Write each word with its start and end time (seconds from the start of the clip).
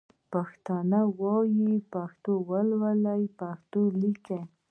پښتو 0.31 0.73
وايئ، 1.19 1.69
پښتو 1.93 2.33
لولئ، 2.69 3.23
پښتو 3.39 3.81
ليکئ 3.99 4.41